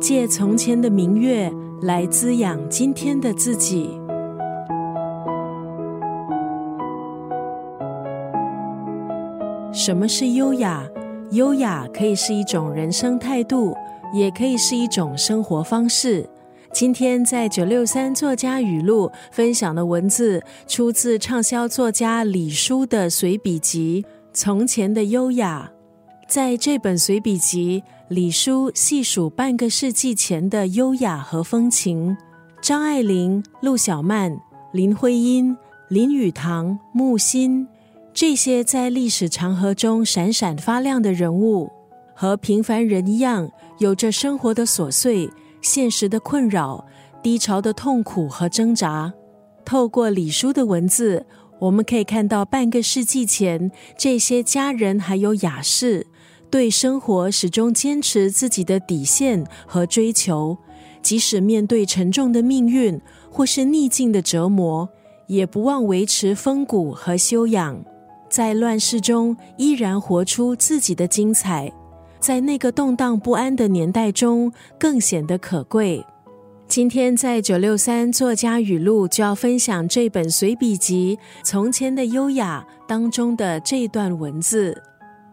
[0.00, 1.50] 借从前的明月
[1.82, 3.98] 来滋养今天的自己。
[9.72, 10.86] 什么是优雅？
[11.32, 13.74] 优雅可以是一种人生态度，
[14.12, 16.28] 也可以是一种生活方式。
[16.72, 25.70] 今天在九六三作家语录分享的文字，出自畅销作家李叔的随笔集《从前的优雅》。
[26.28, 32.16] 在这本随笔集，李叔细数半个世纪前的优雅和风情。
[32.62, 34.40] 张爱玲、陆小曼、
[34.72, 35.56] 林徽因、
[35.88, 37.66] 林语堂、木心。
[38.14, 41.68] 这些在历史长河中闪闪发亮的人物，
[42.14, 45.28] 和平凡人一样，有着生活的琐碎、
[45.60, 46.86] 现实的困扰、
[47.20, 49.12] 低潮的痛苦和挣扎。
[49.64, 51.26] 透过李叔的文字，
[51.58, 56.06] 我们可以看到半个世纪前这些佳人还有雅士，
[56.56, 60.56] 对生活始终坚持自己的底线和追求，
[61.02, 62.98] 即使面对沉重的命运
[63.30, 64.88] 或是逆境的折磨，
[65.26, 67.78] 也不忘维持风骨和修养。
[68.30, 71.70] 在乱世中依然活出自己的精彩，
[72.18, 76.02] 在那个动荡不安的年代中更显得可贵。
[76.66, 84.82] 今天在九六三作家语录就要分享这本随笔集《从前的优雅》当中的这段文字：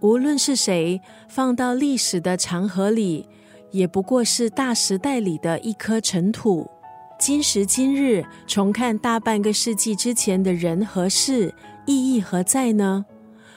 [0.00, 3.26] 无论是谁放到历史的长河里，
[3.70, 6.68] 也不过是大时代里的一颗尘土。
[7.18, 11.52] 今时今日重看大半个世纪之前的人和事。
[11.84, 13.04] 意义何在呢？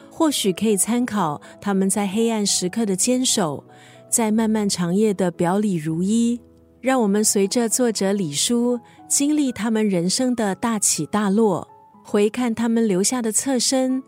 [0.09, 3.63] 或许可以参考他们在黑暗时刻的坚守，
[4.09, 6.39] 在漫漫长夜的表里如一。
[6.79, 11.67] 让我们随着作者李叔经历他们人生的大起大落，
[12.03, 14.01] 回看他们留下的侧身，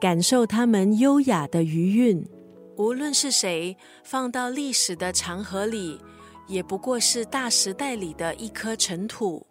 [0.00, 2.26] 感受他们优雅的余韵。
[2.76, 6.00] 无论是谁放到历史的长河里，
[6.48, 9.46] 也不过是大时代里的一颗尘土。